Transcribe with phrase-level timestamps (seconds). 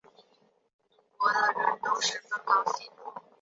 [0.03, 0.97] 赌
[1.27, 2.89] 博的人都十分高兴